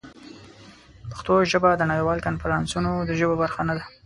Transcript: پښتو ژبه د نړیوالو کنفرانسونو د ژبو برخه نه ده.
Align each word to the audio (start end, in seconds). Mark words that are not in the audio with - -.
پښتو 1.09 1.33
ژبه 1.51 1.69
د 1.77 1.83
نړیوالو 1.91 2.25
کنفرانسونو 2.27 2.91
د 3.07 3.11
ژبو 3.19 3.33
برخه 3.43 3.61
نه 3.69 3.73
ده. 3.77 3.83